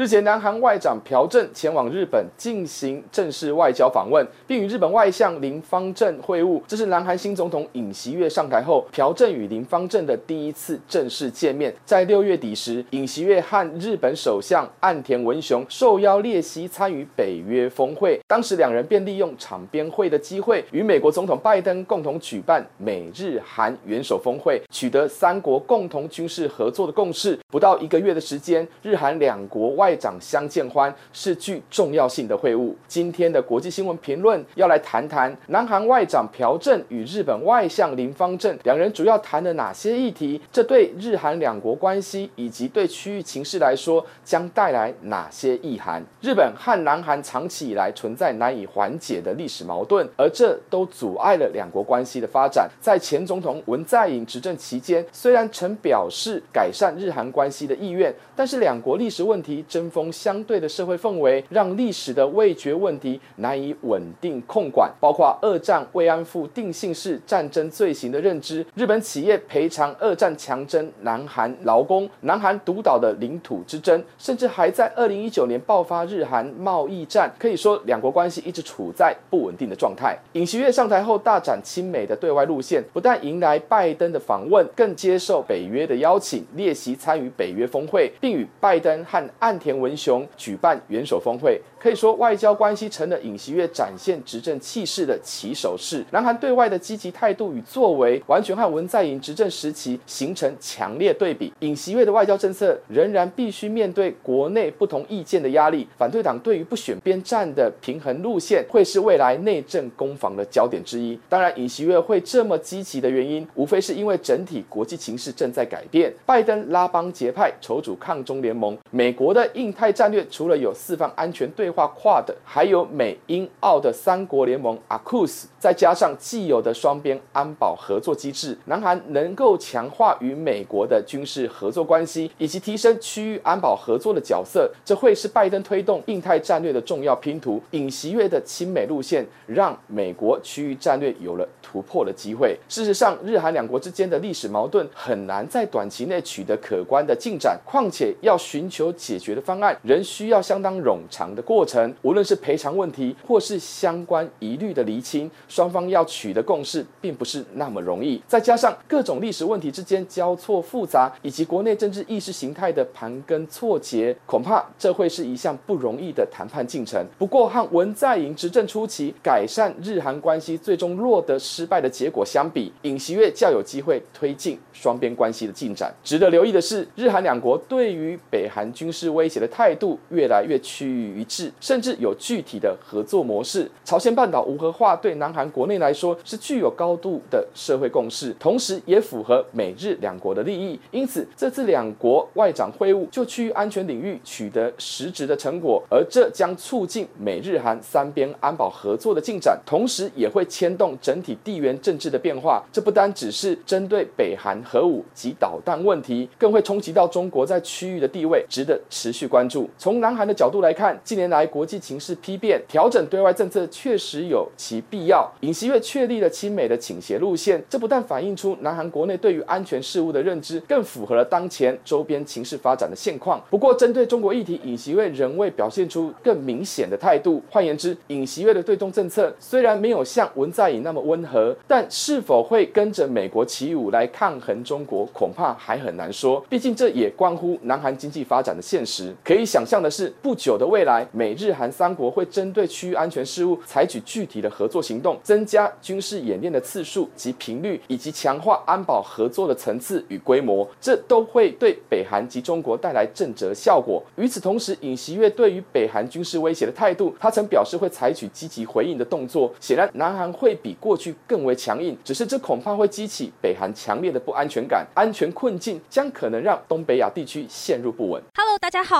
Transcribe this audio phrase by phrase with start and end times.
[0.00, 6.58] 日前，南韩外长朴正前往日本进行正式外交访问，并与日本外相林方正会晤。
[6.66, 11.70] 这是南韩新总统尹锡悦上台后，朴正与林方正的第一次正式见面。
[11.84, 27.38] 在六月底时，尹锡悦和日本首相岸田文雄受邀列席参与北约峰会，当时两人便利用场边会的机会，与美国总统拜登共同举办美日韩元首峰会，取得三国共同军事合作的共识。
[27.50, 32.72] 不到一个月的时间，日韩两国外外长相见欢，是具重要性的会晤。
[32.86, 40.40] 今天的国际新闻评论要来谈谈南韩外长朴正与日本外相林芳正两人主要谈了哪些议题？
[40.52, 46.00] 这对日韩两国关系以及对区域情势来说将带来哪些意涵？
[46.20, 52.70] 日本和南韩长期以来存在难以缓解的历史矛盾，而这都阻碍了两国关系的发展。
[52.80, 77.32] 在前总统文在寅执政期间，虽然曾表示改善日韩关系的意愿，但是两国历史问题针锋相对的社会氛围，让历史的未决问题难以稳定控管，包括二战慰安妇定性式战争罪行的认知，日本企业赔偿二战强征南韩劳工，南韩独岛的领土之争，甚至还在二零一九年爆发日韩贸易战。
[77.38, 80.18] 可以说，两国关系一直处在不稳定的状态。
[80.32, 96.04] 尹锡悦上台后大展亲美的对外路线，不但迎来拜登的访问，更接受北约的邀请，列席参与北约峰会，并与拜登和岸田文雄举办元首峰会，可以说外交关系成了尹锡悦展现执政气势的起手式。
[96.10, 101.52] 南韩对外的积极态度与作为，完全和文在寅执政时期形成强烈对比。
[101.60, 105.86] 尹锡悦的外交政策仍然必须面对国内不同意见的压力。
[105.98, 111.18] 反对党对于不选边站的平衡路线，会是未来内政攻防的焦点之一。
[111.28, 116.12] 当然，尹锡悦会这么积极的原因，无非是因为整体国际情势正在改变。
[116.24, 120.26] 拜登拉帮结派，筹组抗中联盟，美国的印太战略。
[120.30, 137.60] 除了有四方安全对话 QUAD，还有美英澳的三国联盟 AUKUS，再加上既有的双边安保合作机制，南韩能够强化与美国的军事合作关系，以及提升区域安保合作的角色，这会是拜登推动印太战略的重要拼图。
[137.72, 142.56] 尹锡悦的亲美路线，让美国区域战略有了突破的机会。
[142.68, 150.30] 事实上，日韩两国之间的历史矛盾很难在短期内取得可观的进展，况且要寻求解决的方案仍需。
[150.30, 158.22] 要相当冗长的过程，无论是赔偿问题或是相关疑虑的厘清，双方要取得共识，并不是那么容易。
[158.28, 167.04] 再加上各种历史问题之间交错复杂，以及国内政治意识形态的盘根错节，恐怕这会是一项不容易的谈判进程。
[167.18, 175.92] 不过，和文在寅执政初期改善日韩关系最终落得失败的结果相比，尹锡悦较有机会推进双边关系的进展。
[176.04, 179.98] 值得留意的是，日韩两国对于北韩军事威胁的态度。
[180.10, 183.70] 越来越趋于一致，甚至有具体的合作模式。
[183.84, 190.78] 朝鲜半岛无核化对南韩国内来说是具有高度的社会共识，同时也符合美日两国的利益。
[190.90, 202.64] 因此，这次两国外长会晤就区域安全领域取得实质的成果，而这将促进美日韩三边安保合作的进展，同时也会牵动整体地缘政治的变化。
[202.72, 209.68] 这不单只是针对北韩核武及导弹问题，更会冲击到中国在区域的地位，值得持续去关注。
[209.76, 215.30] 从南韩的角度来看，近年来国际情势丕变，调整对外政策确实有其必要。
[215.40, 223.38] 尹锡悦确立了亲美的倾斜路线，这不但反映出南韩国内对于安全事务的认知，更符合了当前周边情势发展的现况。
[223.50, 227.42] 不过，针对中国议题，尹锡悦仍未表现出更明显的态度。
[227.50, 236.42] 换言之，尹锡悦的对中政策虽然没有像文在寅那么温和，但是否会跟着美国起舞来抗衡中国，恐怕还很难说。
[236.48, 239.09] 毕竟这也关乎南韩经济发展的现实。
[239.22, 239.90] 可以想象的。
[239.90, 254.00] 是不久的未来，美日韩三国会针对区域安全事务采取具体的合作行动，增加军事演练的次数及频率，以及强化安保合作的层次与规模，这都会对北韩及中国带来震慑效果。
[254.14, 259.52] 与此同时，尹锡悦对于北韩军事威胁的态度，他曾表示会采取积极回应的动作。
[259.58, 268.22] 显然，南韩会比过去更为强硬，只是这恐怕会激起北韩强烈的不安全感，安全困境将可能让东北亚地区陷入不稳。
[268.36, 268.99] Hello，大家好，